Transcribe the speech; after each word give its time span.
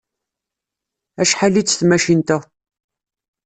Acḥal-itt 1.21 1.77
tmacint-a? 1.79 2.37